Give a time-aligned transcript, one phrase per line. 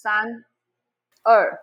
[0.00, 0.14] 三、
[1.24, 1.58] 二。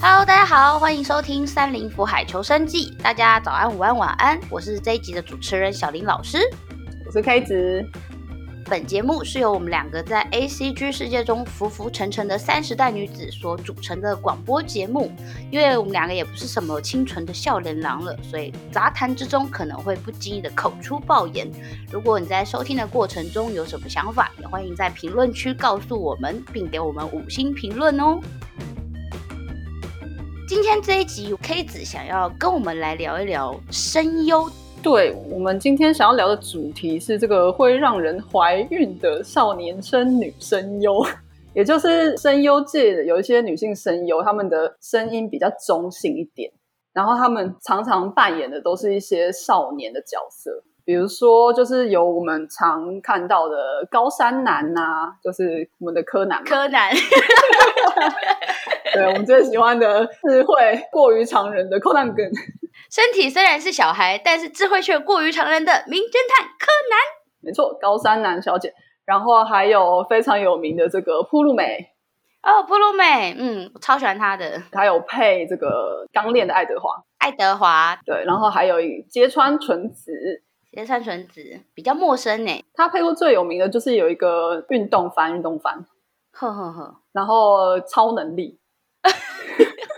[0.00, 2.90] Hello，大家好，欢迎收听《三林福海求生记》。
[3.00, 6.38] 大家早安、午安、晚安，我是这一集的主持人小林老师。
[7.06, 7.88] 我是 K 子。
[8.68, 15.12] 本节目是由我们两个在 A C G 世界中浮浮沉沉的三十代女子所组成的广播节目。
[15.52, 21.48] 因为我们两个也不是什么清纯的笑脸郎了，所以杂谈之中可能会不经意的口出暴言。
[21.92, 28.18] 如果你在收听的过程中有什么想法，也欢迎在评论区告诉我们，并给我们五星评论哦。
[30.48, 34.50] 今天这一集，K 子想要跟我们来聊一聊声优。
[34.86, 41.04] 对我们今天想要聊的主题是这个会让人怀孕的少年生女声优，
[41.54, 46.52] 也就是声优界的有一些女性声优，她们的声音比较中性一点，
[46.94, 53.56] 然后她们常常扮演的都是一些少年的角色，比如说就是有我们常看到的
[53.90, 56.92] 高山男呐，就是我们的柯南，柯南，
[58.94, 60.54] 对我们最喜欢的智慧
[60.92, 62.24] 过于常人的柯南梗。
[62.96, 66.98] 身体虽然是小孩，但是智慧却过于常人的名侦探柯南。
[67.42, 68.72] 没错，高山南小姐。
[69.04, 71.90] 然后还有非常有名的这个铺路美。
[72.42, 74.62] 哦，铺路美，嗯，我超喜欢她的。
[74.72, 77.04] 她有配这个刚练的爱德华。
[77.18, 78.24] 爱德华，对。
[78.24, 78.76] 然后还有
[79.10, 80.42] 揭穿纯子。
[80.72, 81.42] 揭穿纯子
[81.74, 82.64] 比较陌生呢。
[82.72, 85.84] 她配过最有名的就是有一个运动番，运动番。
[86.32, 87.02] 呵呵呵。
[87.12, 88.58] 然后超能力。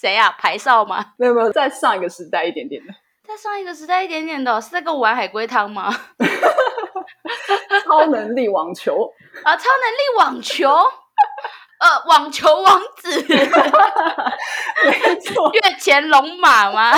[0.00, 0.34] 谁呀？
[0.38, 1.04] 排少吗？
[1.18, 2.94] 没有没有，再上一个时代一点点的。
[3.28, 5.94] 再上一个时代一点点的，是在跟我玩海龟汤吗？
[7.84, 9.12] 超能力网球
[9.44, 9.54] 啊！
[9.56, 16.92] 超能力网球，呃，网球王子，没错，月前龙马吗？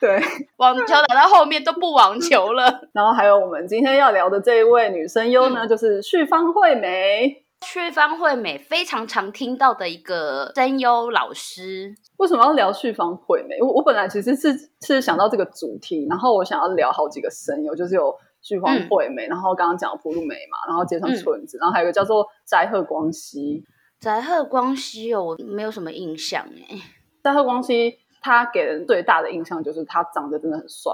[0.00, 0.18] 对，
[0.56, 2.88] 网球打到后面都不网球了。
[2.94, 7.44] 然后还有我们今天要聊的这一位女生优呢，就是旭方惠美。
[7.66, 13.60] 旭方惠美非常常听到的一个声优老师，为什么要聊旭方惠美？
[13.60, 14.48] 我我本来其实是
[14.80, 23.62] 是想到这个主题，然后我想要聊好几个声优，就是有旭方惠美，然后刚刚讲普鲁美嘛，然后接上村子，然后还有个叫做斋贺光希。
[24.00, 26.76] 斋贺光希哦，我没有什么印象哎。
[27.22, 30.92] 斋贺光希他给人最大的印象就是他长得真的很帅。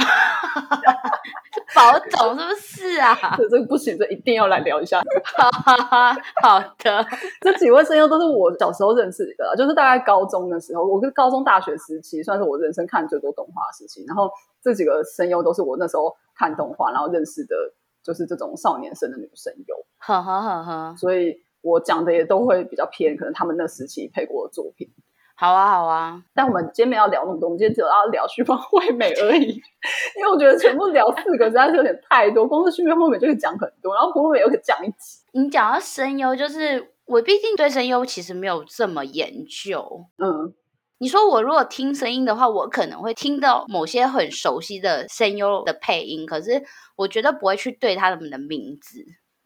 [1.74, 3.16] 宝总是不是啊？
[3.36, 5.00] 这这不行，这一定要来聊一下。
[6.42, 7.06] 好的，
[7.40, 14.04] 这几位声优都是我小时候认识的，就是大概高中的时候，我跟高中、大学时期算是我人生看最多动画的时期。
[14.06, 14.30] 然后
[14.62, 17.54] 这几个声优都是我那时候看动画然后认识的，
[18.02, 19.74] 就是这种少年生的女声优。
[19.98, 20.94] 哈哈哈哈！
[20.98, 24.90] 所以我讲的也都会比较偏，可能他们那时期配过的作品。
[25.40, 29.46] 好啊，好啊，但我们今天没有聊那么多，我们今天只有要聊旭方惠美而已。
[30.18, 35.24] 因为我觉得全部聊四个实在是有点太多，光是旭方惠美就可以讲很多，然后普鲁美又可以讲一集。
[35.32, 40.04] 你讲到声优，就是我毕竟对声优其实没有这么研究。
[40.18, 40.52] 嗯，
[40.98, 46.62] 你说我如果听声音的话，我可能会听到某些很熟悉的声优的配音，可是
[46.96, 49.02] 我觉得不会去对他们的名字。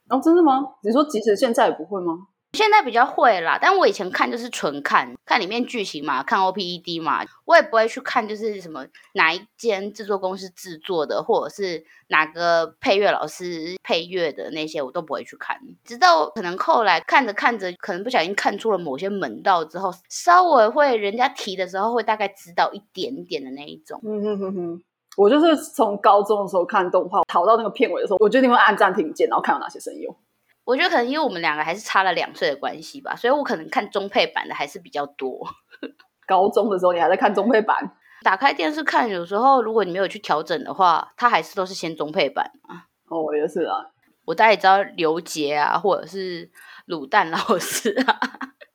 [0.08, 0.60] 哦，真的吗？
[0.82, 2.14] 你说即使现在也不会吗？
[2.54, 15.58] 现在比较会啦，但我以前看就是纯看看里面剧情嘛，看 O P E D 嘛，我也不会去看就是什么哪一间制作公司制作的，或者是哪个配乐老师配乐的那些，我都不会去看。
[15.84, 24.00] 直到可能后来看着看着，可能不小心看出了某些门道之后，稍微会人家提的时候，会大概知道一点点的那一种。
[24.04, 24.82] 嗯哼哼哼，
[25.16, 30.14] 我就是从高中的时候看动画，逃到那个片尾的时候，我决定会按暂停键，然后看有哪些声优。
[30.64, 35.46] 我觉得可能因为我们两个还是差了两岁的关系吧，所以我可能看中配版的还是比较多。
[36.26, 37.92] 高中的时候你还在看中配版，
[38.24, 42.88] 打开电视看，有时候如果你没有去调整的话，它还是都是先中配版啊。
[43.08, 43.76] 哦，我也是啊。
[44.24, 46.50] 我大概知道刘杰啊，或者是
[46.86, 48.18] 卤蛋老师啊，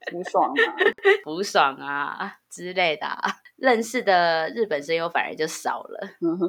[0.12, 0.74] 不爽啊，
[1.24, 3.06] 不爽啊之类的。
[3.58, 6.00] 认识的日本声优反而就少了。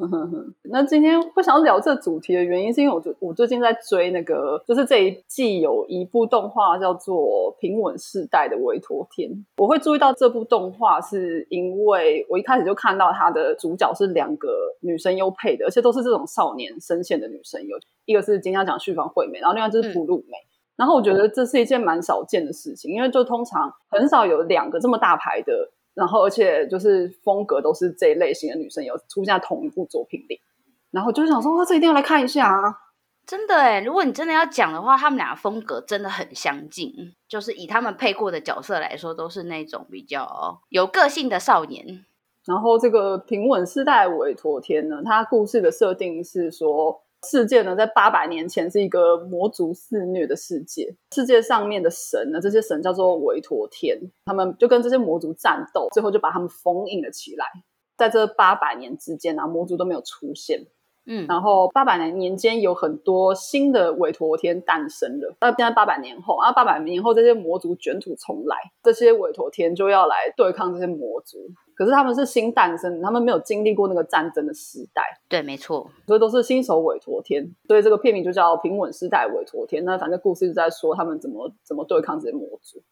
[0.70, 9.28] 那今天不想要聊这主题的原因，是因为我最我最近在追那个，就是这一季有一部动画叫做《平稳世代的委托天》。
[9.56, 14.48] 我会注意到这部动画，是因为我一开始就看到它的主角是两个
[14.80, 20.36] 女生优配的，而且都是这种少年声线的女生优，一个是今天讲旭方惠美，然后另外就是普鲁美。
[20.80, 25.70] 然后我觉得这是一件蛮少见的事情，因为就通常很少有两个这么大牌的。
[25.92, 30.40] 然后，而且就是风格都是这一类型的女生有出现在同一部作品里，
[30.90, 32.74] 然后就想说，哇，这一定要来看一下啊！
[33.26, 42.06] 真的哎，如果你真的要讲的话，他们俩风格真的很相近，就是以他们配过的角色来说，都是那种比较有个性的少年。
[42.46, 57.46] 然后这个平稳世代韦陀天呢，它故事的设定是说，世界呢在八百年前是一个魔族肆虐的世界，世界上面的神呢，这些神叫做韦陀天，他们就跟这些魔族战斗，最后就把他们封印了起来。
[57.96, 60.66] 在这八百年之间啊，魔族都没有出现。
[61.06, 65.34] 嗯，然后八百年年间有很多新的韦陀天诞生了。
[65.40, 71.38] 那现在八百年后啊，八百年后这些魔族卷土重来，这些韦陀天就要来对抗这些魔族。
[71.74, 75.02] 可是他们是新诞生，他们没有经历过那个战争的时代。
[75.30, 77.54] 对，没错，所以都是新手韦陀天。
[77.66, 79.82] 所以这个片名就叫《平稳时代韦陀天》。
[79.86, 82.82] 那反正故事就在说他们怎么怎么对抗这些魔族。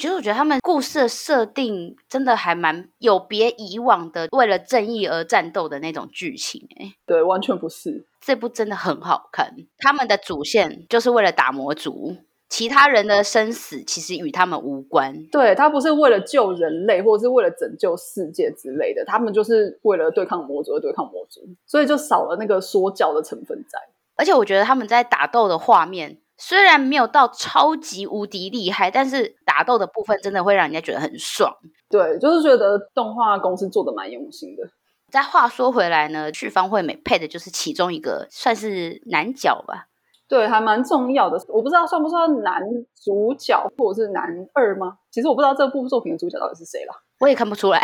[0.00, 6.66] 其实我觉得他们故事的设定真的还蛮有别以往的，为了正义而战斗的那种剧情。
[6.80, 8.06] 哎，对，完全不是。
[8.18, 9.54] 这部真的很好看。
[9.76, 12.16] 他们的主线就是为了打魔族，
[12.48, 15.26] 其他人的生死其实与他们无关。
[15.30, 23.78] 对他不是为了救人类，或者是为了拯救世界之类的，他们就是为了对抗魔族而对抗魔族，所以就少了那个说教的成分在。
[24.16, 26.16] 而且我觉得他们在打斗的画面。
[26.40, 31.54] 虽然没有到超级无敌厉害，但是打斗的部分真的会让人家觉得很爽。
[31.90, 34.62] 对，就是觉得动画公司做的蛮用心的。
[35.10, 39.88] 再话说回来呢，去方惠美配的就是其中一个算是男角吧？
[40.26, 41.36] 对，还蛮重要的。
[41.48, 42.62] 我不知道算不算男
[43.04, 44.96] 主角或者是男二吗？
[45.10, 47.82] 其实我不知道这部作品的主角到底是谁了，我也看不出来。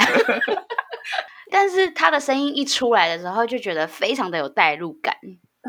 [1.50, 5.14] 但是他的声音一出来的时候，就觉得非常的有代入感。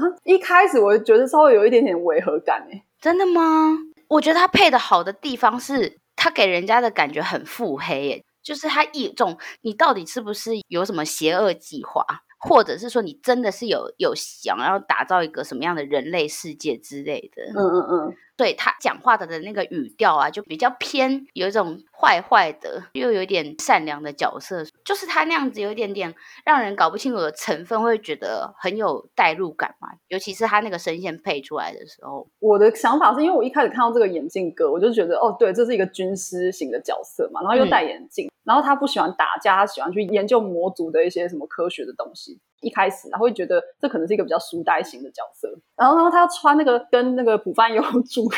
[0.24, 3.78] 一开始我觉得稍微有一点点违和感诶，真的吗？
[4.10, 12.04] 我觉得他配的好的地方是，他给人家的感觉很腹黑耶，就是他一种你到底是不是有什么邪恶计划，
[12.40, 17.44] 或者是说你真的是有有想要打造一个什么样的人类世界之类的？
[17.54, 18.16] 嗯嗯嗯。
[18.38, 26.14] 对他讲话的的那个语调啊，就比较偏有一种坏坏的，又有点善良的角色，就是他那样子有一点点
[26.46, 29.90] 让人搞不清楚的成分，会觉得很有代入感嘛。
[30.08, 42.40] 尤其是他那个声线配出来的时候，我的想法是因为我一开始看到这个眼镜哥，我就觉得哦，对，这是一个军师型的角色嘛，然后又戴眼镜，然后他不喜欢打架，他喜欢去研究魔族的一些什么科学的东西。
[42.62, 48.30] 一开始他会觉得这可能是一个比较书呆型的角色，然后呢，他要穿那个跟那个普饭优助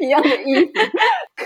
[0.00, 0.72] 一一样的衣服，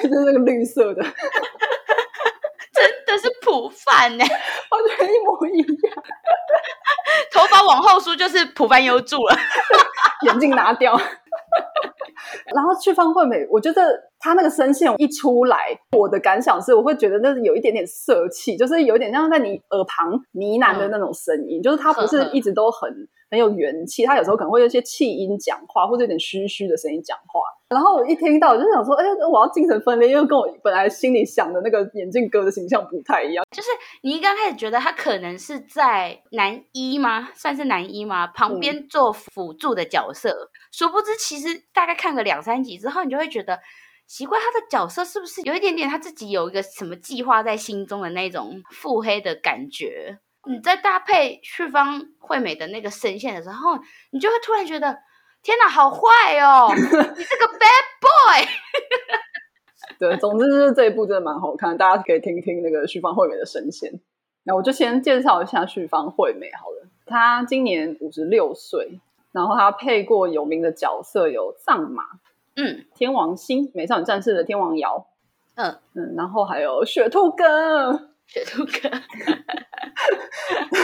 [0.02, 1.02] 就是那个绿色的，
[2.72, 5.66] 真的是普饭呢，我觉得一模一样，
[7.32, 9.36] 头发往后梳就是普饭优助了，
[10.26, 11.00] 眼镜拿掉。
[12.54, 13.82] 然后去方惠美，我觉得
[14.18, 22.90] 她那个声线一出来，我的感想是，我会觉得那是有一点点色气，就是有点像在你耳旁呢喃的那种声音，就是她不是一直都很
[23.30, 27.40] 很有元气，她有时候可能会有一些气音讲话，或者有点虚虚的声音讲话。
[27.68, 33.44] 然后我一听到，我就想说，哎，我要精神分裂，因为跟我本来心里想的那个眼镜哥的形象不太一样。
[33.54, 33.68] 就是
[34.02, 37.28] 你一刚开始觉得他可能是在男一吗？
[37.34, 38.26] 算是男一吗？
[38.28, 43.60] 旁边做辅助的角色，殊不知其实大概看个两三集之后，你就会觉得
[44.06, 50.18] 奇怪，他的角色是不是有一点点他自己有一个什么计划在心中的那种腹黑的感觉？
[50.46, 53.78] 你在搭配旭方惠美的那个声线的时候，
[54.10, 54.98] 你就会突然觉得。
[55.40, 56.68] 天哪，好坏哦！
[56.74, 58.48] 你这个 bad boy。
[59.96, 64.00] 对，总之就是这一部真的蛮好看，大家可以听听那个旭方惠美的声线。
[64.42, 66.88] 那我就先介绍一下旭方惠美好了。
[67.06, 68.98] 她今年五十六岁，
[69.32, 72.04] 然后他配过有名的角色有藏马，
[72.56, 75.06] 嗯，天王星、美少女战士的天王瑶，
[75.54, 78.88] 嗯嗯，然后还有雪兔哥，雪兔哥，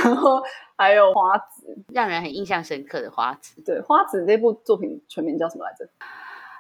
[0.03, 0.43] 然后
[0.77, 3.63] 还有花子， 让人很印象深刻的花子。
[3.63, 5.89] 对，花子这部作品全名叫什么来着？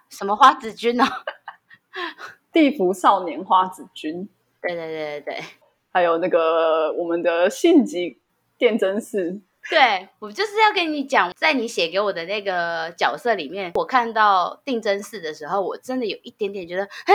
[0.09, 1.05] 什么花子君呢？
[2.53, 4.29] 地府少年花子君。
[4.63, 5.45] 对对对对对，
[5.93, 8.19] 还有那个我们的信吉
[8.57, 9.41] 电真寺。
[9.71, 17.15] 对我就是要跟你讲，在你写给我的那个角色里面，我看到定真寺的时候，我真的有一点点觉得，哎，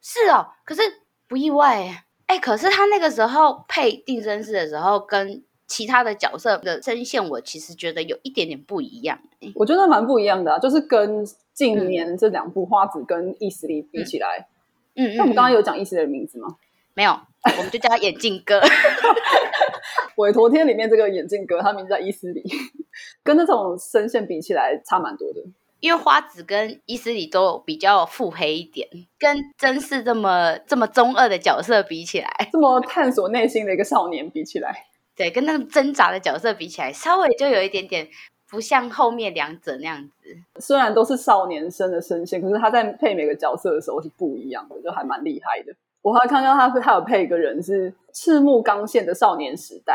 [0.00, 0.82] 是哦，可是
[1.26, 2.04] 不意外。
[2.26, 9.18] 哎，可是他那个时候配定真寺的时候，跟其他的角色的声线，我其实觉得有一点点不一样。
[9.54, 14.48] 我觉得蛮不一样的，就是跟近年这两部花子跟伊斯里比起来，
[14.96, 16.56] 嗯，那我们刚刚有讲伊斯里的名字吗？
[16.96, 17.12] 没有，
[17.58, 18.58] 我们就叫他眼镜哥。
[20.16, 22.42] 韦陀天里面这个眼镜哥，他名字叫伊斯里，
[23.22, 25.42] 跟那种声线比起来差蛮多的。
[25.80, 28.88] 因为花子跟伊斯里都比较腹黑一点，
[29.18, 38.08] 跟真是这么这么中二的角色比起来，这么探索内心的一个少年比起来， 对，跟那个挣扎的角色比起来，稍微就有一点点
[38.48, 40.34] 不像后面两者那样子。
[40.58, 45.74] 虽然都是少年生的声线，可是他在配每个角色的时候是不一样的，就还蛮厉害的。
[46.06, 49.94] 我还看到他他有配一个人是赤木刚宪的少年时代，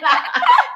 [0.00, 0.10] 啦，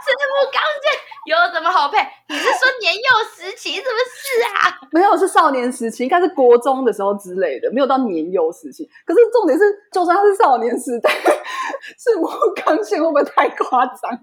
[0.05, 0.93] 赤木刚宪
[1.25, 1.97] 有什么好配？
[2.29, 3.01] 你是说年幼
[3.35, 4.79] 时期是不是啊？
[4.93, 8.85] 没有是少年时期，应该是国中的时候之类的，没有到年幼时期。
[9.07, 12.29] 可是重点是，就算他是少年时代，赤木
[12.63, 14.21] 刚宪会不会太夸张？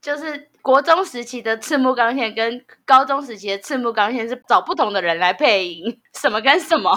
[0.00, 6.90] 就是国中时期的赤木刚宪跟高中时期的赤木刚宪是找不同的人来配音，什么跟什么？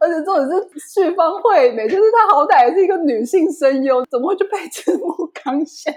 [0.00, 5.12] 而且重点是旭方惠美，就是她好歹也是一个女性声优，怎么会去配赤木
[5.42, 5.94] 刚宪？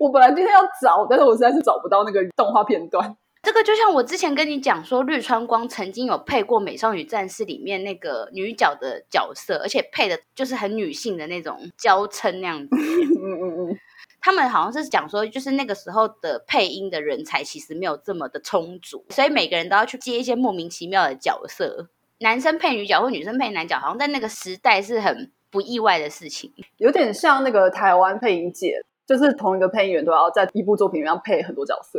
[0.00, 3.16] 我本来今天要找，但是我实在是找不到那个动画片段。
[3.42, 12.68] 这个就像我之前跟你讲说，绿川光曾经有配过《美少女战士》里面那个女角的角色，而且配的就是很女性的那种娇嗔那样子。
[12.76, 13.78] 嗯嗯嗯。
[14.20, 21.88] 他们好像是讲说，就是那个时候的配音的人才其实没有这么的充足，所以每个人都要去接一些莫名其妙的角色。
[22.22, 31.98] 男生配女角或女生配男角，好像在那个时代是很不意外的事情，有点像那个台湾配音界，就是同一个配音员都要在一部作品里面配很多角色。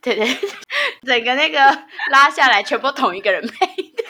[0.00, 0.24] 对对，
[1.02, 1.58] 整个那个
[2.12, 4.04] 拉下来，全部同一个人配的。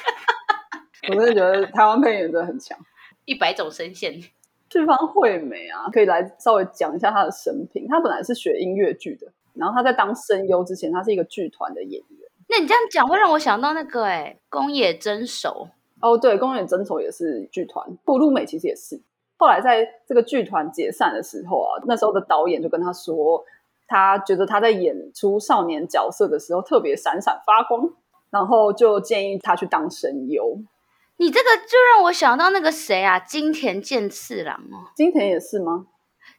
[1.09, 2.79] 我真的觉得台湾配音员真的很强，
[3.25, 4.21] 一百种声线。
[4.69, 7.87] 对方惠美啊，可以来稍微讲一下她的生平。
[7.89, 12.16] 她本来是学音乐剧的，然后她在当声优之前，她是一个剧团的演员。
[12.49, 15.69] 那你这样讲会让我想到那个哎，宫野真守
[16.01, 19.01] 哦，对，宫野真守也是剧团，布鲁美其实也是。
[19.39, 23.45] 后来在这个剧团解散的时候啊，那时候的导演就跟他说，
[23.87, 27.91] 他觉得他在演出少年角色的时候特别闪闪发光，
[28.31, 30.59] 然后就建议他去当声优。
[31.19, 35.87] 你这个就让我想到那个谁啊，金田健次郎哦，金田也是吗？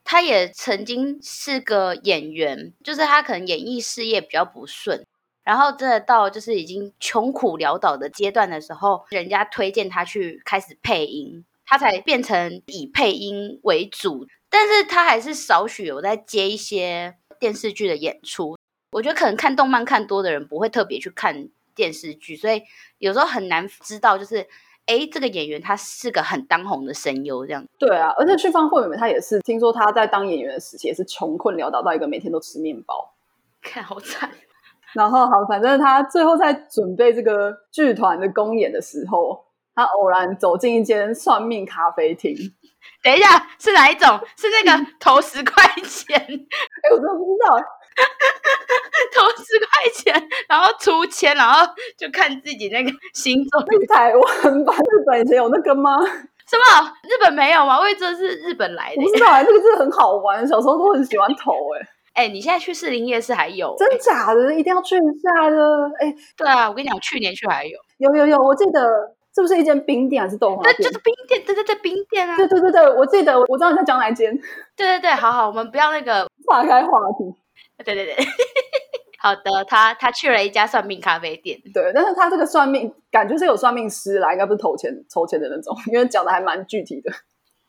[0.03, 5.05] 他也曾经是个演员，就是他可能演艺事业比较不顺。
[5.47, 14.27] 然后真的到就是已经穷苦潦倒的阶段的时候，人家推荐他去开始配音，他才变成以配音为主。
[14.49, 18.57] 但是他还是少许有在接一些电视剧的演出。
[18.91, 22.61] 我觉得可能看动漫看多的人不会特别去看电视剧，所以
[22.97, 24.45] 有时候很难知道，就是
[24.85, 27.65] 哎，这个演员他是个很当红的声优这样。
[27.79, 33.13] 对啊，而且去方惠美他也是听说他在当演员的时期也是穷困潦倒到一个每天都吃面包，
[33.61, 34.29] 看 好惨。
[34.93, 42.35] 然后好，反正他最后在准备这个剧团的公演的时候，他偶然走进一间算命咖啡厅。
[43.03, 44.19] 等一下，是哪一种？
[44.37, 46.15] 是那个投十块钱？
[46.17, 47.57] 哎，我真的不知道。
[49.13, 51.65] 投十块钱，然后出签，然后
[51.97, 53.61] 就看自己那个星座。
[53.93, 54.73] 台湾吧？
[54.73, 55.97] 日本以前有那个吗？
[56.47, 56.87] 什么？
[57.03, 57.77] 日本没有吗？
[57.79, 59.01] 我以为这是日本来的。
[59.01, 61.51] 不知道啊，这个真的很好玩，小时候都很喜欢投。
[61.75, 61.96] 哎。
[62.17, 63.75] 哎，你现在去士林夜市还有？
[63.77, 65.55] 真假的，一定要去一下的。
[65.99, 67.77] 哎，对啊，我跟你讲，去年去还有。
[67.99, 68.81] 有有有，我记得
[69.35, 70.75] 是不是一间冰店还是豆花店？
[70.77, 72.35] 对，就是冰店，对对对，冰店啊。
[72.35, 74.35] 对对对对，我记得，我知道你在讲哪间。
[74.75, 77.83] 对对对，好好，我们不要那个 岔开话题。
[77.85, 78.15] 对对对，
[79.21, 81.59] 好的，他他去了一家算命咖啡店。
[81.71, 87.11] 对，但是他这个算命感觉是有算命师来，应该不是投钱筹钱的那种，因为讲的还蛮具体的。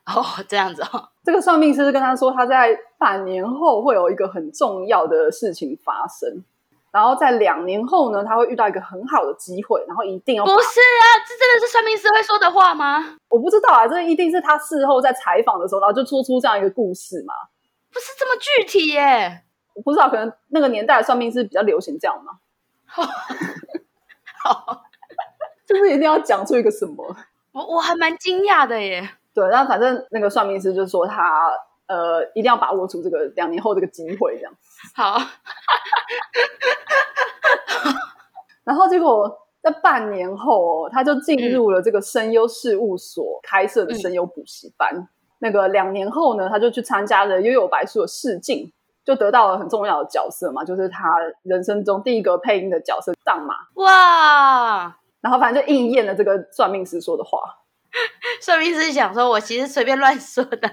[0.09, 1.09] 哦，这样子哦。
[1.23, 6.43] 这个算命师跟他说，他在半年后会有一个很重要的事情发生，
[6.91, 11.05] 然后在两年后呢，他会遇到一个很好的机会，然后一定要不是啊？
[11.27, 13.19] 这真的是算命师会说的话吗？
[13.29, 17.35] 我不知道啊，这一定是他事后在采访的时候，然后就说出这样一个故事嘛？
[17.93, 19.43] 不是这么具体耶？
[19.75, 22.33] 我不知道，可能那个年代的算命师比较流行这样嘛？
[24.43, 24.83] 好，
[25.69, 27.15] 就是一定要讲出一个什么？
[27.53, 29.11] 我我还蛮惊讶的耶。
[29.39, 31.49] 对，然后反正那个算命师就说他
[31.87, 34.53] 呃一定要把握住这个两年后这个机会，这样
[34.97, 35.17] 好。
[38.65, 45.07] 然后结果在半年后哦，他就进入了这个声优事务所开设的声优补习班。
[45.39, 48.73] 那个两年后呢，他就去参加了悠悠白书的试镜，
[49.05, 51.15] 就得到了很重要的角色嘛，就是他
[51.45, 53.55] 人生中第一个配音的角色藏马。
[53.75, 54.99] 哇！
[55.21, 57.39] 然后反正就应验了这个算命师说的话。
[58.41, 60.71] 算命师想说，我其实随便乱说的，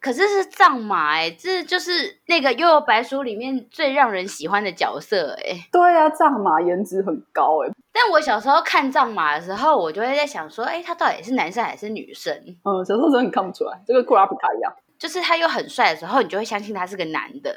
[0.00, 5.68] 可是是藏马哎，这就是那个《悠悠白书》里面最让人喜欢的角色哎。
[5.72, 7.70] 对啊，藏马颜值很高哎。
[7.92, 12.34] 但我小时候看藏马的时候，我就会在想说，哎，他到底是男生还是女生？
[12.64, 14.72] 嗯，小时候真的看不出来，就跟库拉皮卡一样。
[14.98, 17.52] 就是他又很帅的时候，你就会相信他是个男的；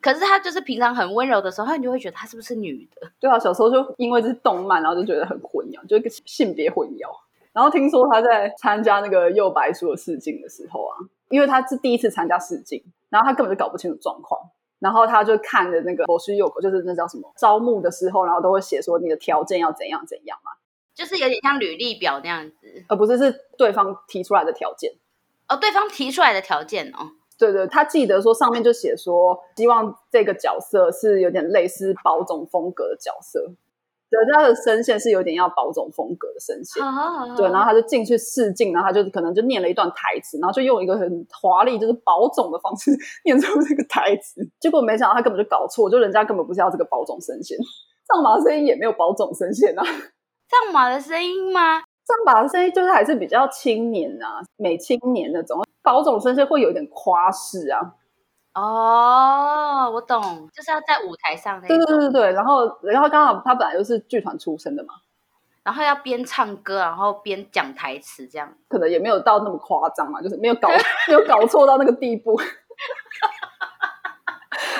[0.00, 3.08] 可是他就是平常很温柔的时候，你就会觉得他是不是女的？
[3.20, 7.08] 对啊，小时候就因为这是动漫，然后就觉得很混淆，就性别混淆。
[7.52, 10.96] 然后听说他在参加那个幼白书的试镜的时候啊，
[11.28, 14.40] 因为他是第一次参加试镜，然后他根本就搞不清楚状况，
[14.78, 20.52] 然后他就看着那个博士右口，就是那叫什么招募的时候，然后都会写说你的条件要怎样怎样嘛，
[20.94, 24.92] 就是有点像履历表那样子，而不是是对方提出来的条件。
[25.48, 33.52] 哦，对方提出来的条件哦，对对，他记得说上面就写说，希望这个角色是有点类似保总风格的角色，
[34.10, 36.82] 对，他的声线是有点要保种风格的声线。
[37.36, 42.90] 对，然后他就进去试镜，然后他就可能就念了一段台词，然后就用一个很华丽，就是保种的方式
[43.24, 44.40] 念出这个台词。
[44.58, 47.56] 结果没想到他根本就搞错，就人家根本不是要这个保种声线，
[48.08, 49.82] 藏马的声音也没有保种声线啊。
[50.50, 51.80] 藏马的声音吗？
[52.04, 57.78] 藏马的声音就是还是比较青年啊，美青年那种，保种声线会有点夸饰啊。
[58.52, 64.94] 哦，我懂，就是要在舞台上那对对对对对，然后然后刚好他本来就是剧团出身的嘛，
[65.62, 70.68] 然后要边唱歌，然后边讲台词，这样可能也没有到那么夸张嘛，就是没有搞
[71.06, 72.36] 没有搞错到那个地步。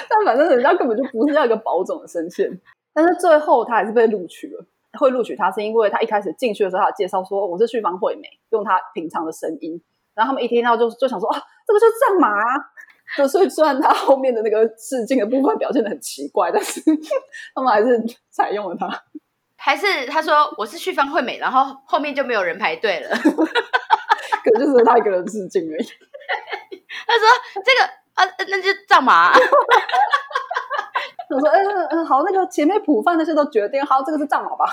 [0.09, 2.61] 但反正人家根本就不是要一个保种的声线，
[2.93, 4.67] 但是最后他还是被录取了。
[4.99, 9.81] 会录取他是因为他一开始进去的时候，他介绍说我是旭方惠美，用他平常的声音，
[10.15, 12.29] 然后他们一听到就就想说啊，这个就是藏马。
[13.17, 16.81] 就所以，虽然他后面的那个致敬的部分表现的很奇怪，但是
[17.55, 18.01] 他们还是
[18.31, 18.89] 采用了他。
[19.57, 25.85] 还是他说我是去方惠美，然后后面就没有人排队了， 可能就是他一个人致敬而已。
[27.07, 27.29] 他说
[27.65, 29.33] 这个啊，那就藏马。
[31.31, 34.65] 我说嗯嗯好，那个前面普饭那些都决定好，这个是藏马吧。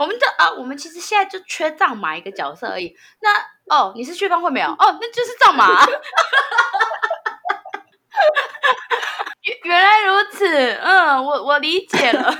[0.00, 2.96] 我们就啊，我们其实现在就缺藏马一个角色而已。
[3.20, 4.68] 那哦，你是去方会没有？
[4.68, 5.86] 哦，那就是藏马。
[9.42, 10.46] 原 原来如此，
[10.82, 12.34] 嗯，我我理解了。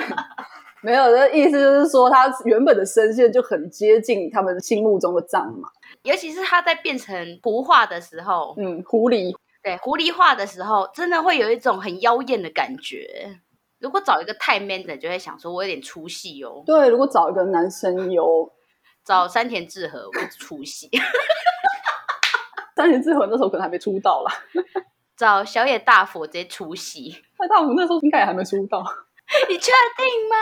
[0.82, 5.70] 没有，的意思就是说，他原本的声线就很接近他们心目中的藏马，
[6.02, 13.40] 尤其是他在变成狐化的时候，嗯，狐狸，对，狐狸化的时候，真的会有一种很妖艳的感觉。
[13.80, 16.62] 如果找一个太 man 的，就会想说我有点出戏哦。
[16.66, 18.52] 对，如果找一个男生有
[19.04, 20.88] 找山田智和，我出戏。
[22.76, 24.32] 山田智和那时候可能还没出道啦。
[25.16, 27.10] 找小野大佛直接出戏。
[27.10, 28.82] 小野大辅那时候应该也还没出道。
[29.48, 30.36] 你确定吗？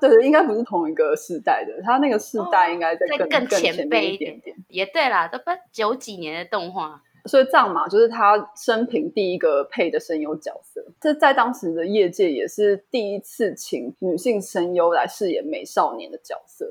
[0.00, 1.72] 对，应该不是同一个世代的。
[1.84, 4.56] 他那个世代应该在更更前辈一点点。
[4.68, 7.02] 也对啦，都不九几年的动画。
[7.28, 16.66] 所以藏马就是他生平第一个配的声优角色，这在当时的业界也是第一次请女性声优来饰演美少年的角色。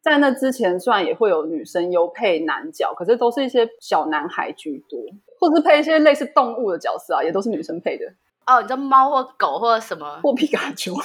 [0.00, 5.00] 在那之前，虽然也会有女声优配男角，可是都是一些小男孩居多，
[5.40, 8.06] 或是配一些类似动物的角色啊，也都是女生配的。
[8.46, 10.20] 哦，你知道猫或狗或者什么？
[10.22, 10.94] 或皮卡丘。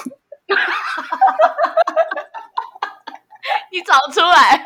[3.72, 4.66] 你找出来，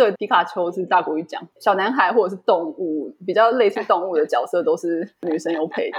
[0.00, 5.98] 对，皮卡丘是大国语讲，小男孩或者是动物，比较类似动物的角色都是女生有配的。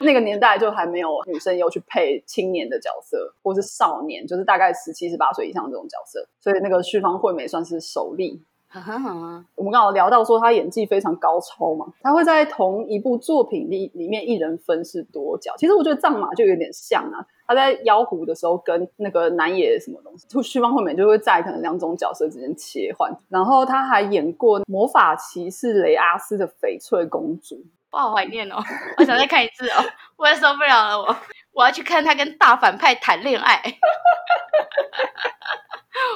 [0.00, 6.28] 那个年代就还没有女生又去配青年的角色，或是少年，就是大概十七、十八岁以上这种角色。
[6.38, 8.42] 所以那个旭方惠美算是首例。
[8.70, 15.54] 哈哈我们刚好聊到说他演技非常高超嘛，他会在同一部作品里里面一人分饰多角。
[15.56, 23.10] 其实我觉得藏马就有点像啊，他在妖狐的时候跟那个南野什么东西， 就旭方后面就会在可能两种角色之间切换。
[23.28, 27.56] 然后他还演过魔法骑士雷阿斯的翡翠公主。
[27.90, 28.56] 我好怀念哦！
[28.98, 29.84] 我想再看一次哦，
[30.16, 31.16] 我也受不了了，我
[31.52, 33.62] 我要去看他跟大反派谈恋爱。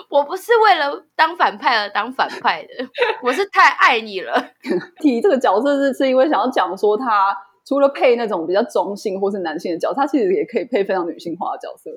[0.09, 2.69] 我不是为了当反派而当反派的，
[3.23, 4.51] 我是太爱你了。
[5.01, 7.35] 提这个角色是是因为想要讲说，他
[7.67, 11.91] 除了配那种比较中性或是男性的角色，他其实也可以配非常女性化的角色。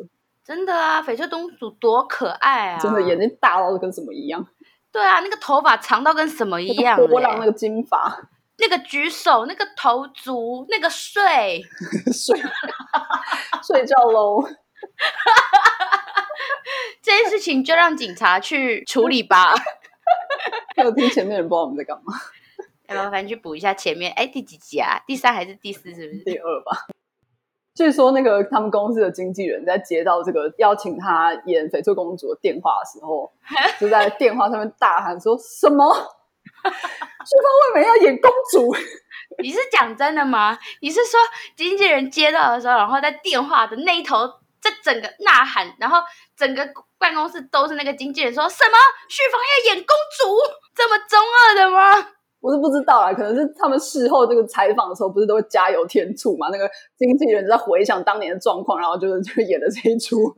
[0.43, 2.79] 真的啊，翡翠公主多可爱啊！
[2.79, 4.45] 真的眼睛大到跟什么一样。
[4.91, 6.97] 对啊，那个头发长到跟什么一样？
[7.07, 8.29] 波浪那个金发。
[8.57, 11.61] 那个举手，那个头足，那个睡
[12.13, 12.39] 睡
[13.63, 14.43] 睡觉喽。
[17.01, 19.53] 这件事情就让警察去处理吧。
[20.77, 22.13] 有听前面人不知道我们在干嘛。
[22.87, 24.11] 要麻烦去补一下前面。
[24.13, 25.01] 哎，第几集啊？
[25.07, 25.93] 第三还是第四？
[25.95, 26.85] 是不是第二吧？
[27.73, 33.31] 据说那个他们公司的经纪人在接到这个邀请他演翡翠公主的电话的时候，
[33.79, 35.93] 就在电话上面大喊说什么？
[36.69, 38.75] 旭方未美要演公主，
[39.41, 40.57] 你是讲真的吗？
[40.81, 41.19] 你是说
[41.55, 44.27] 经纪人接到的时候，然后在电话的那一头，
[44.61, 45.99] 这整个呐喊，然后
[46.37, 48.77] 整个办公室都是那个经纪人说什么
[49.09, 50.37] 旭芳要演公主，
[50.75, 52.09] 这么中二的吗？
[52.41, 56.49] 我是不知道啊，可能是他们事后这个采访的时候，不是都会加油添醋嘛？
[56.51, 60.15] 那个经纪人在回想当年的状况，然后就是就演的这一出。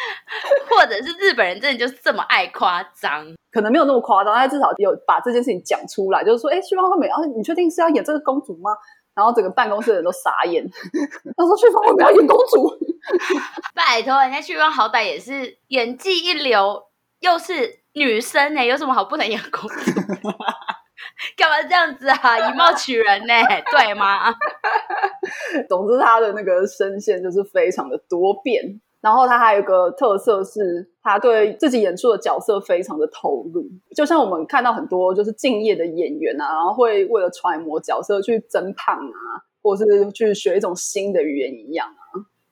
[0.68, 8.70] 或者是日本人真的就是这么爱夸张，可能没有那么夸张，但至少有把这件事情讲出来，就是说，哎，旭芳惠美，啊，你确定是要演这个公主吗？
[9.14, 10.62] 然后整个办公室的人都傻眼，
[11.36, 12.70] 他说旭芳惠美要演公主，
[13.74, 16.82] 拜托，人家旭芳好歹也是演技一流，
[17.20, 20.00] 又是女生呢，有什么好不能演公主？
[21.34, 22.38] 干嘛这样子啊？
[22.38, 23.32] 以貌取人呢？
[23.70, 24.34] 对吗？
[25.68, 28.62] 总之，他的那个声线就是非常的多变。
[29.06, 33.64] 然后他还有个特色是，他对自己演出的角色非常的投入，
[33.94, 42.02] 就像我们看到很多就是敬业的演员啊，然后会为了揣摩角色去增胖啊，或者是去学一种新的语言一样啊。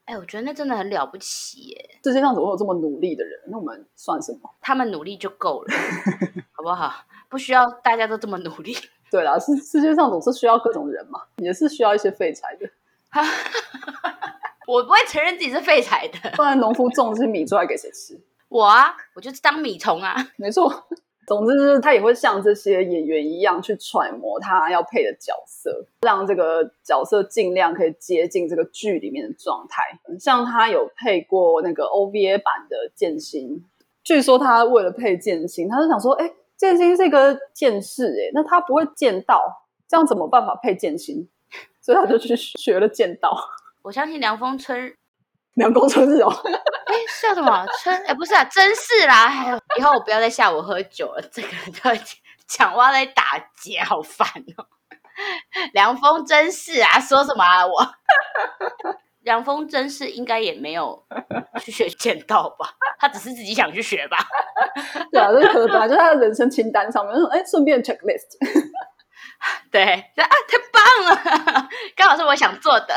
[0.04, 1.90] 哎，我觉得那真的很了不起耶！
[2.04, 3.40] 世界上怎么会有这么努力的人？
[3.48, 4.48] 那我们算什么？
[4.60, 5.74] 他们努力就够了，
[6.52, 6.92] 好不好？
[7.28, 8.76] 不需要大家都这么努力。
[9.10, 12.70] 对啦，世世界上总是需要各种人嘛，也是需要一些废柴的。
[14.66, 18.18] 我不会承认自己是废柴的，不然农夫种这些米出来给谁吃？
[18.48, 20.14] 我啊，我就是当米虫啊。
[20.36, 20.72] 没错，
[21.26, 29.82] 总之就是他也会像这些演员一样去揣摩他要配的角色，让这个角色尽量可以接近这个剧里面的状态。
[30.20, 33.64] 像他有配过那个 OVA 版的剑心，
[34.02, 39.42] 据说他为了配剑心，他就想说，哎，剑心是一个剑士，哎，那他不会剑道，
[39.88, 41.28] 这样怎么办法配剑心？
[41.80, 43.36] 所以他就去学了剑道。
[43.84, 44.94] 我相信凉风春，
[45.56, 46.30] 凉风春日哦，
[46.88, 47.94] 哎，笑什么春？
[48.06, 49.28] 哎，不是啊，真是啦！
[49.28, 51.48] 还有以后我不要再下午喝酒了，这个
[51.82, 52.00] 在
[52.48, 54.66] 讲话在打劫，好烦哦。
[55.74, 57.66] 凉风真是啊，说什么啊？
[57.66, 57.94] 我
[59.20, 61.06] 凉风真是应该也没有
[61.60, 62.74] 去学剑道吧？
[62.98, 64.16] 他只是自己想去学吧？
[65.12, 68.38] 对啊，这可能本来就他的人生清单上面，哎，顺便 checklist。
[69.70, 69.84] 对，
[70.16, 72.94] 啊，太棒了，刚好是我想做的。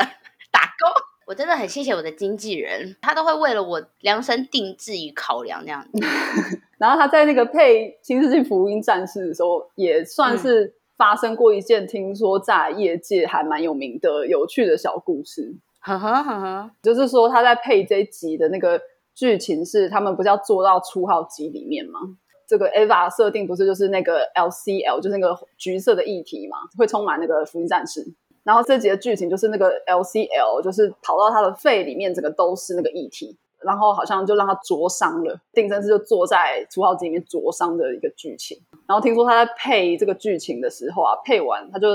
[0.52, 5.90] 打勾，我真的很谢谢我的经纪人，他都会为了我量身定制与考量这样子。
[6.78, 15.56] 然后他在那个配《新世纪福音战士》的时候，也算是发生过一件听说在业界还蛮有名的有趣的小故事。
[15.80, 18.80] 呵呵呵呵，就是说他在配这集的那个
[19.14, 22.00] 剧情是，他们不是要做到初号机里面吗？
[22.46, 28.04] 这个 Eva 设定不是就是那个 LCL，就是那个橘色的液体嘛，会充满那个福音战士。
[28.48, 35.38] 然后这集的剧情就是那个 LCL，就是跑到他的肺里面，整个都是那个液体，然后好像就让他灼伤了。
[35.52, 38.58] 定真是就坐在初号机里面灼伤的一个剧情。
[38.86, 41.88] 然后听说他在配这个剧情的时候啊，配完他就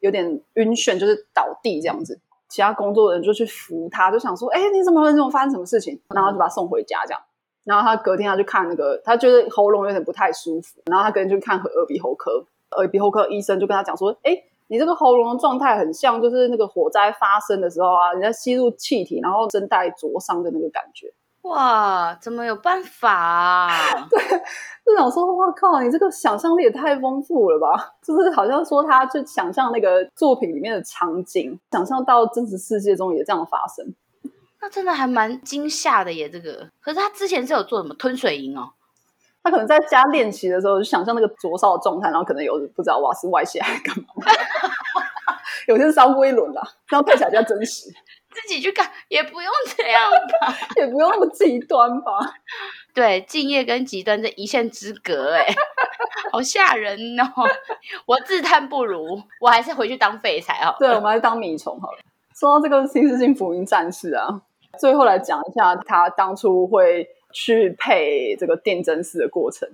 [0.00, 2.18] 有点晕眩，就是倒地这样子。
[2.48, 5.12] 其他工作人员就去扶他，就想说：“哎，你怎么了？
[5.12, 7.22] 怎么发生什么事情？”然后就把他送回家这样。
[7.62, 12.44] 然后他隔天他去看那个，他觉得喉咙有点不太舒服，然后他隔天就看耳鼻喉科，
[12.76, 21.12] 耳鼻喉科医生就跟他讲说：“哎。”你这个喉咙的状态很像，就是那个火灾发生的时候啊，人家吸入气体，然后声带灼伤的那个感觉。
[21.42, 23.68] 哇，怎么有办法啊？
[24.08, 24.20] 对，
[24.84, 27.94] 就想说，哇靠，你这个想象力也太丰富了吧？
[28.00, 33.92] 就是好像说，他就想象那个作品里面的场景，想象到真实世界中也这样发生。
[34.60, 36.68] 那真的还蛮惊吓的耶，这个。
[36.80, 38.70] 可是他之前是有做什么吞水银哦？
[39.42, 44.04] 他可能在家练习的时候，就想象那个灼烧的状态，然后可能有不知道瓦斯外泄还干嘛，
[45.70, 47.88] 有些是烧过一轮啦，这样配起来比较真实。
[48.30, 50.08] 自己去看也不用这样
[50.40, 52.12] 吧， 也不用那么极端吧。
[52.94, 55.46] 对，敬业跟极端这一线之隔，哎，
[56.30, 57.26] 好吓人哦！
[58.06, 60.76] 我自叹不如，我还是回去当废柴好。
[60.78, 61.98] 对，我们还是当米虫好了。
[62.38, 64.42] 说到这个新世纪福音战士啊，
[64.78, 67.08] 最后来讲一下他当初会。
[67.32, 69.68] 去配这个电真寺的过程，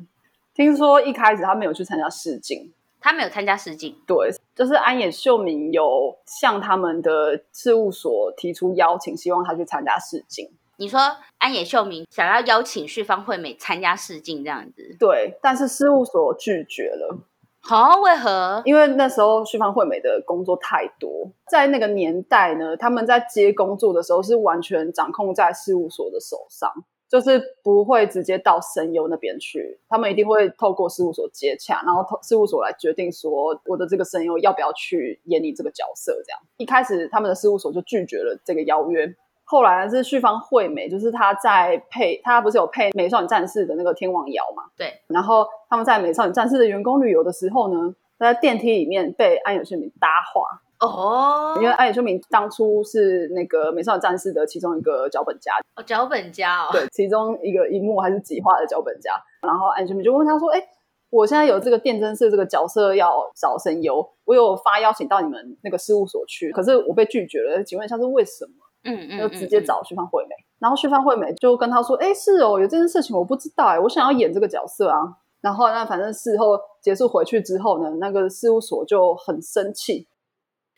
[0.52, 2.70] 听说一开始他没有去参加试镜，
[3.06, 10.50] 他没有参加试镜，对，就是安野秀明有向他们的事务所提出邀请，希望他去参加试镜。
[10.76, 10.98] 你说
[11.38, 17.16] 安野秀明想要邀请旭方惠美参加试镜这样子，对，但是事务所拒绝了。
[17.60, 18.60] 好，为何？
[18.64, 26.72] 因为那时候旭方惠美的工作太多，在那个年代呢，他们在接工作的时候是完全掌控在事务所的手上。
[27.08, 36.12] 就是不会直接到声优那边去，他们一定会透过事务所接洽，然后事务所来决定说我的这个声优要不要去演你这个角色。
[36.24, 39.14] 这样一开始他们的事务所就拒绝了这个邀约，
[39.44, 44.64] 后来是旭方惠美，就是他在配，他不是有配《美少女战士》的那个天王瑶嘛？
[44.76, 44.92] 对。
[45.06, 50.62] 然后他们在《美少女战士》的员工旅游的时候呢，在电梯里面被安野秀明搭话。
[50.80, 59.12] 哦，因为安野秀明当初是那个《美少女战士》的其中一个脚本家哦，脚本家哦，对，其中一个一幕还是几画的脚本家。
[59.40, 60.62] 然后安野秀明就问他说：“哎，
[61.10, 67.64] 我现在有这个电真社这个角色要找声优，我有发邀请到你们那个事务所去，可是我被拒绝了。
[67.64, 68.52] 请问一下是为什么？
[68.84, 74.98] 嗯嗯，就直接找旭方惠美，然后旭方惠美就跟他说：“哎，是哦，有这件事情我不知道哎，我想要演这个角色啊。”
[75.40, 80.06] 然后那反正事后结束回去之后呢，那个事务所就很生气。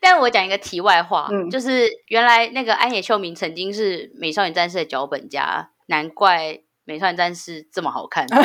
[0.01, 6.53] 但我讲一个题外话，嗯就是原来那个安野秀明曾经是《美少女战士》的脚本家，难怪
[6.85, 8.25] 《美少女战士》这么好看。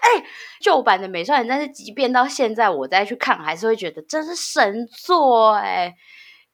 [0.00, 0.24] 哎，
[0.60, 5.94] 旧版的《美少女战士》，即便到现在我再去看，还是会觉得真是神作哎，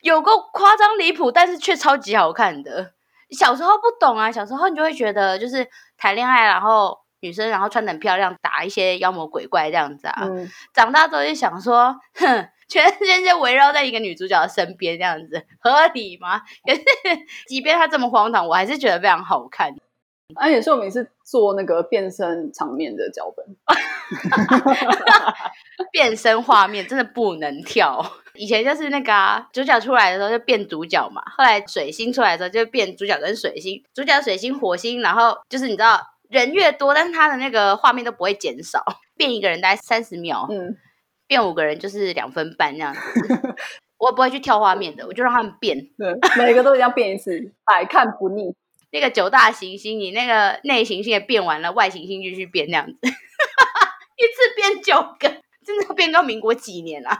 [0.00, 2.94] 有够夸张离谱，但是却超级好看的。
[3.30, 10.22] 小时候不懂啊，小时候你就会觉得就是谈恋爱，然后女生然后穿的很漂亮，打一些妖魔鬼怪这样子啊。
[10.22, 16.40] 嗯，长大之后就想说，哼，全世界就围绕在一个女主角的身边，这样子合理吗？
[16.64, 16.82] 可是，
[17.46, 19.74] 即便她这么荒唐，我还是觉得非常好看。
[20.36, 23.44] 安野秀明是做那个变身场面的脚本，
[25.90, 28.00] 变身画面真的不能跳。
[28.34, 38.82] 以前就是那个、啊、主角出来的时候就变主角嘛，后来水星出来的时候就变主角跟水星，主角水星火星，然后就是你知道人越多，但是他的那个画面都不会减少，
[39.16, 40.76] 变一个人大概三十秒，嗯，
[41.26, 43.00] 变五个人就是两分半这样子。
[43.98, 45.76] 我不会去跳画面的，我就让他们变。
[45.98, 48.54] 对，每个都一定要变一次， 百看不腻。
[48.92, 55.28] 那个九大行星，你那个内行星也变完了，外行星继续变这样子，一次变九个，
[55.64, 57.16] 真的要变到民国几年啊？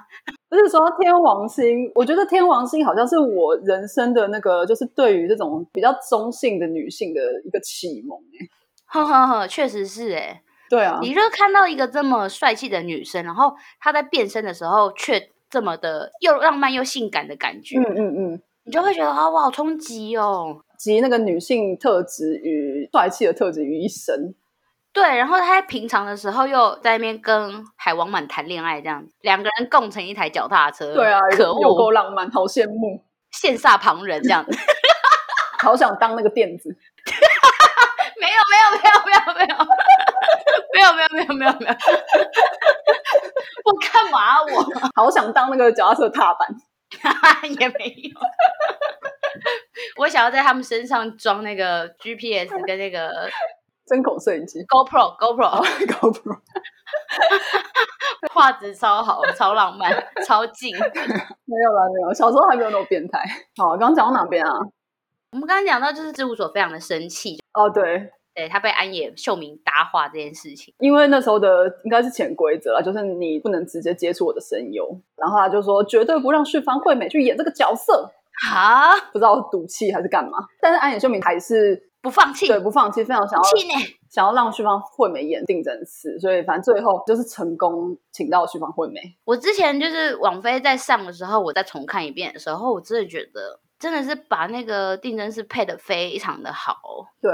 [0.48, 8.48] 不是说天王星，我觉得天王星好像是我人生的那个，就是对于这种比较中性的女性的一个启蒙、欸。
[8.90, 20.62] 呵呵呵，确实是哎、对啊，你就看到一个这么帅气的女生，然后她在变身的时候却这么的又浪漫又性感的感觉，嗯嗯嗯，你就会觉得啊，我，好冲击哦。
[20.78, 24.34] 集那个女性特质与帅气的特质于一身。
[24.92, 30.94] 对，然后她在平常的时候又在那边跟海王满谈恋爱，这样两个人共乘一台脚踏车。
[30.94, 34.50] 对啊，可有够，浪漫，好羡慕，羡煞旁人这样子。
[35.62, 36.74] 好想当那个垫子。
[39.34, 39.56] 没有，
[40.74, 41.72] 没有，没有，没有，没有。
[43.64, 44.42] 我干嘛？
[44.42, 44.64] 我
[44.94, 46.48] 好想当那个脚踏车踏板，
[47.58, 48.20] 也没有。
[49.96, 53.28] 我想要在他们身上装那个 GPS 跟那个
[53.86, 56.38] 针孔摄影机，GoPro，GoPro，GoPro，
[58.32, 59.92] 画质超好，超浪漫，
[60.26, 60.76] 超近。
[60.76, 62.12] 没有了，没有。
[62.14, 63.22] 小时候还没有那么变态。
[63.56, 64.52] 好，刚刚讲到哪边啊？
[65.32, 67.40] 我们刚刚讲到就是事务所非常的生气。
[67.54, 68.12] 哦，对。
[68.34, 70.72] 对他被安野秀明搭话这件事情。
[70.78, 78.12] 因为那时候的应该是潜规则啦，就是你不能直接接触我的声优，然后他就说绝对不让旭方惠美去演这个角色，
[78.52, 80.38] 啊，不知道赌气还是干嘛。
[80.60, 83.74] 但是安野秀明还是不放弃，对不放弃，非常想要气呢？
[84.10, 89.00] 想要让旭方惠美演定真寺，所以反正最后就是成功请到旭方惠美。
[89.24, 96.74] 我之前就是网飞在上的时候，我再重看一遍的时候，我真的觉得真的是把那个定真寺配的非常的好。
[97.22, 97.30] 对，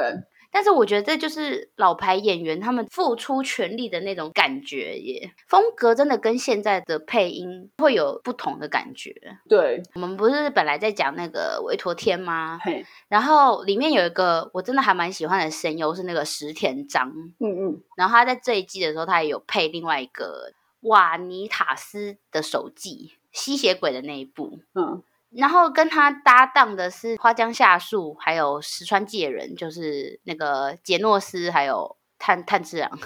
[0.57, 9.15] 但是我觉得这就是老牌演员他们付出全力的那种感觉耶，风格真的跟现在的配音会有不同的感觉。
[9.47, 12.59] 对，我们不是本来在讲那个韦陀天吗？
[12.63, 32.91] 嘿，然后里面有一个我真的还蛮喜欢的声优是那个石田章，嗯嗯，然后他在这一季的时候，他也有配另外一个瓦尼塔斯的手记吸血鬼的那一部，嗯，然后跟他搭档的是花江夏树，还有石川界人，就是那个杰诺斯，还有炭炭治郎。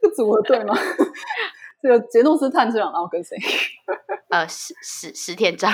[0.00, 0.74] 这组合对吗？
[1.82, 3.36] 这个杰诺斯炭治郎，然后跟谁？
[4.30, 5.70] 呃，石石石田章，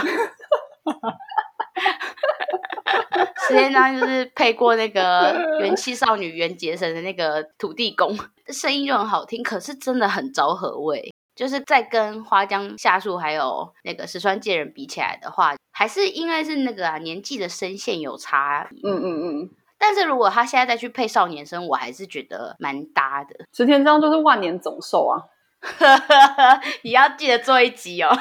[3.46, 11.14] 石田章就是配过那个元气少女元杰神的那个土地公，声音就很好听，可是真的很招合味。
[11.38, 18.80] 就是在跟花江夏树还有那个石川界人比起来的话，还是应该是那个啊年纪的声线有差异。
[18.84, 23.46] 嗯嗯嗯，但是如果他现在再去配少年声，我还是觉得蛮搭的。
[23.52, 25.14] 石田章就是万年总兽啊，
[26.82, 28.10] 你要记得做一集哦。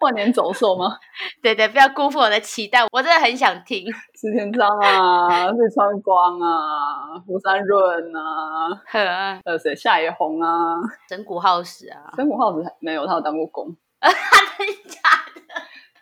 [0.00, 0.98] 万年走兽吗？
[1.42, 3.86] 对对，不要辜负我的期待，我真的很想听。
[4.14, 9.74] 石田章啊，绿川光啊，福山润啊，呵，还有谁？
[9.74, 10.76] 夏野红啊，
[11.08, 13.74] 神谷浩史啊，神谷浩史没有，他有当过工。
[14.02, 15.00] 真的假
[15.34, 15.40] 的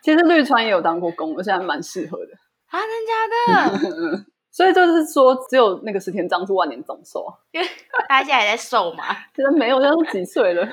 [0.03, 2.33] 其实绿川也有当过工，我现在蛮适合的。
[2.69, 2.79] 啊？
[2.81, 3.69] 真的假
[4.17, 4.25] 的？
[4.53, 7.33] 所以就是说，只有那个石田章是万年总兽啊，
[8.07, 9.05] 他现在还在瘦嘛？
[9.35, 10.69] 其实没有，现在都几岁了。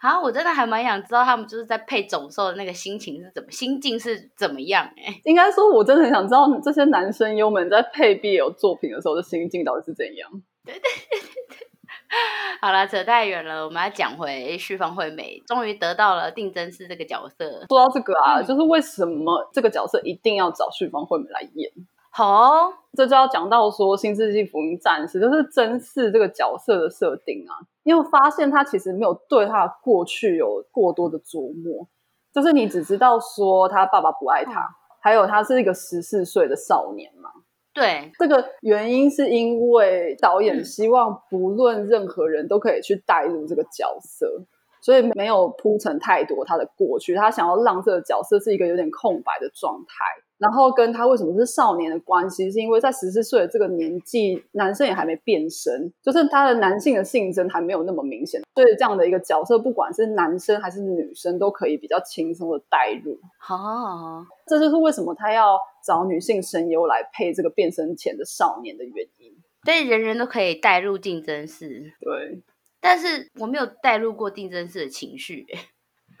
[0.00, 10.30] 好， 我真的还蛮想知道他们就是在配种兽的那个心情是怎么，心境是怎么样哎、 应该说，我真的很想知道这些男生优们在配 BL 作品的时候的心境到底是怎样。
[12.62, 17.66] 好了，扯太远了，我们要讲回旭方惠美，终于得到了定真寺这个角色。
[17.68, 21.70] 说到这个啊，嗯就是为什么这个角色一定要找旭方惠美来演？
[22.14, 31.88] 好、哦，这就要讲到说《新世纪福音战士》就是真嗣这个角色的设定啊，因为我发现他其实没有对他的过去有过多的琢磨，
[32.30, 34.68] 就是你只知道说他爸爸不爱他，
[35.00, 37.30] 还有他是一个十四岁的少年嘛。
[37.72, 44.26] 对，这个原因是因为导演嗯希望不论任何人都可以去带入这个角色，
[44.82, 50.04] 所以没有铺陈太多他的过去，他想要让这个角色是一个有点空白的状态。
[50.42, 63.16] 然后跟他为什么是少年的关系，是因为在十四岁的这个年纪，男生也还没变身，就是他的男性的性征还没有那么明显，所以这样的一个角色，不管是男生还是女生，都可以比较轻松的带入。
[63.38, 69.32] 好这就是为什么他要找女性声优来配这个变身前的少年的原因。
[69.64, 71.68] 对，人人都可以带入定真寺，
[72.00, 72.42] 对，
[72.80, 75.58] 但是我没有带入过定真寺的情绪、欸。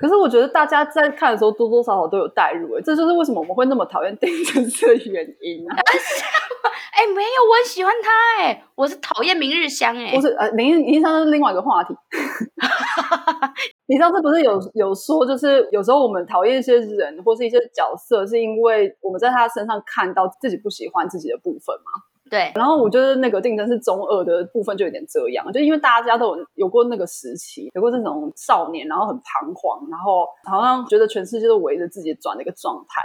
[0.02, 5.76] 可是我觉得大家在看的时候多多少少都有代入，哎，这就是为什么我们会那么讨厌丁真寺的原因啊！
[6.92, 11.94] 哎、没有，我很喜欢他、哎，我是讨厌明日香、哎不，是呃，明明日香是另外一个话题。
[13.86, 22.11] 你上次不是有有说，就是有时候我们讨厌一些人或是一些角色，是因为我们在他身上看到自己不喜欢自己的部分嘛？
[22.32, 33.02] 对，然后我觉得那个定真是中二的部分就有点这样，就因为大家都有有过那个时期，有过这种少年，然后很彷徨，然后好像觉得全世界都围着自己转的一个状态。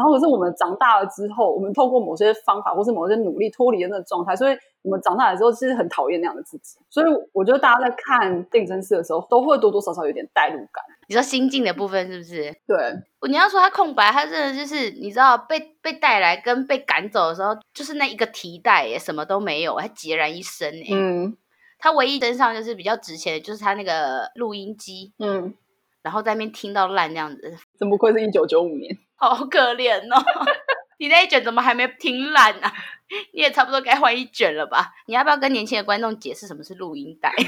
[0.00, 6.78] 然后可是我们长大了之后，我们透过某些方法或是某些努力脱离了那个状态，所以我们长大了之后其实很讨厌那样的自己。
[6.88, 10.82] 所以我觉得大家在看定真寺的时候，都会多多少少有点代入感。
[11.06, 12.50] 你说心境的部分是不是？
[12.66, 20.88] 对，你要说他空白，他真的就是你知道被被带来跟被赶走的时候，就是那一个提袋耶，什么都没有，他孑然一身哎。
[20.92, 21.36] 嗯
[21.82, 25.54] 他唯一身上就是比较值钱的，就是他那个录音机，嗯，
[26.02, 28.96] 然后在那边听到烂这样子，真不愧是一九九五年。
[29.16, 30.24] 好可怜哦。
[30.98, 32.72] 你那一卷怎么还没听烂啊？
[33.32, 34.92] 你也差不多该换一卷了吧？
[35.06, 37.32] 你要不要跟年轻的观众解释什么是录音带？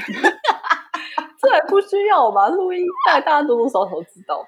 [1.39, 2.47] 这还不需要吧？
[2.49, 4.47] 录音带大家多多少少知道吧？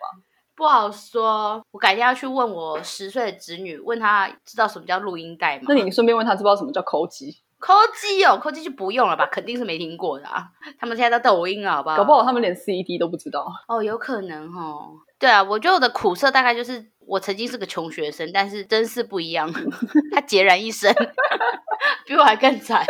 [0.55, 5.65] 不好说，我改天要去问我十岁的侄女，问她知道什么叫录音带吗？
[5.67, 7.37] 那你顺便问她知不知道什么叫抠机？
[7.65, 9.25] 抠机哦，抠机就不用了吧？
[9.31, 10.45] 肯定是没听过的啊。
[10.79, 11.97] 他们现在在抖音啊，好不好？
[11.97, 13.43] 搞不好他们连 CD 都不知道。
[13.67, 14.91] 哦，有可能哦。
[15.17, 19.51] 对啊，我觉得我的苦涩大概就是我曾经是个穷学生，但是真是不一样，
[20.13, 20.93] 他孑然一身，
[22.05, 22.85] 比我还更惨，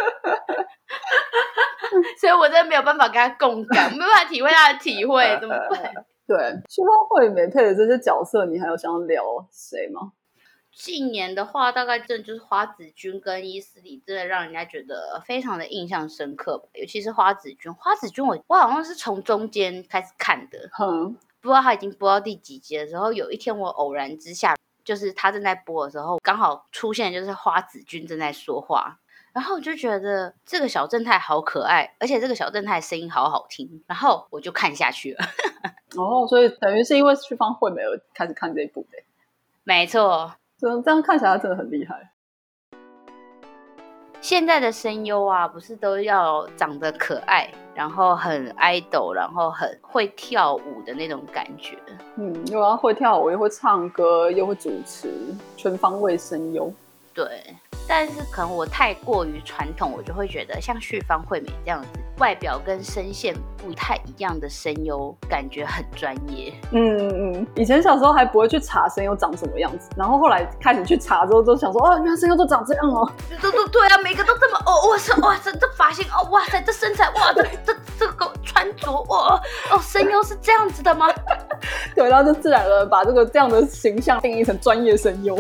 [2.20, 5.80] 所以我真的没有办法跟他共感，没有办法体会他的体会，怎么办？
[6.28, 10.12] 对，旭方惠美配的这些角色，你还有想要聊谁吗？
[10.76, 16.68] 近年的话，大概真的就是花子君跟伊斯里，真的让人家觉得非常的印象深刻吧。
[16.74, 29.00] 尤其是花子君，花子君我我好像是从中间开始看的，哼，不知道他已经播到第几集的时候，有一天我偶然之下，就是他正在播的时候，刚好出现就是花子君正在说话，
[29.32, 35.26] 然后我就觉得这个小正太好可爱，而且这个小正太声音好好听，然后我就看下去了。
[35.96, 38.98] 哦，所以等于是因为去方惠美而开始看这一部的，
[39.64, 40.36] 没错，
[40.66, 41.96] 这这样看起来真的很厉害。
[44.20, 51.78] 现在的声优啊，不是都要长得可爱，然后很 idol，然后很会跳舞的那种感觉。
[52.16, 55.14] 嗯，又要会跳舞，又会唱歌，又会主持，
[55.56, 56.74] 全方位声优。
[57.14, 57.56] 对，
[57.88, 66.54] 但是可能我太过于传统，我就会觉得像旭方惠美这样子，外表跟声线不太一样的声优，感觉很专业。
[66.72, 73.12] 嗯嗯嗯，以前小时候还不会去查声优长什么样子，然后后来开始去查之后，就想说，哦，原来声优都长这样哦。
[73.42, 81.08] 对对对啊，每个都这么哦，哇塞，哇塞这发型哦，哇塞，这身材哇，这这这个穿着哇哦，声优是这样子的吗？
[81.96, 85.36] 对，然后就自然而然把这个这样的形象定义成专业声优。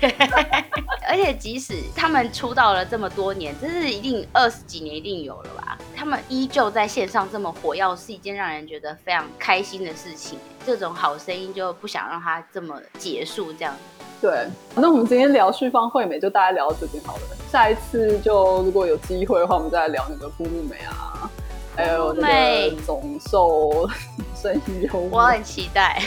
[0.00, 0.10] 对
[1.08, 5.78] 而且即使他们出道了这么多年，这是一定二十几年一定有了吧？
[5.94, 10.38] 他们依旧在线上这么火药，是一件让人觉得非常开心的事情。
[10.64, 13.74] 这种好声音就不想让它这么结束，这样。
[14.20, 14.46] 对，
[14.76, 17.22] 那我们今天聊旭方惠美就大概聊到这边好了。
[17.50, 21.28] 下一次就如果有机会的话，我们再来聊那个布木美啊，
[21.74, 23.90] 还有那美个总兽
[24.34, 25.00] 声优。
[25.10, 26.00] 我很期待，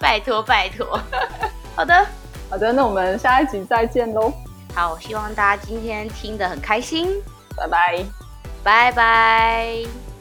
[0.00, 0.98] 拜 托拜托。
[1.76, 2.06] 好的，
[2.50, 4.32] 好的，那我们下一集再见喽，
[4.74, 7.08] 好，希望大家今天听得很开心，
[7.56, 8.04] 拜拜。
[8.64, 10.11] 拜拜。